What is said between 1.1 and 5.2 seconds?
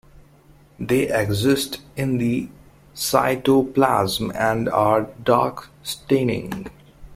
exist in the cytoplasm and are